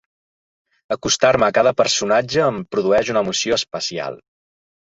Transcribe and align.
Acostar-me 0.95 1.49
a 1.53 1.53
cada 1.57 1.73
personatge 1.83 2.47
em 2.47 2.57
produeix 2.77 3.15
una 3.15 3.25
emoció 3.27 3.63
especial. 3.63 4.19